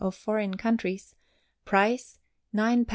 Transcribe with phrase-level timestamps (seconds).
[0.01, 1.13] of Foreign Countries.
[1.63, 2.17] Price
[2.55, 2.85] £9 5s.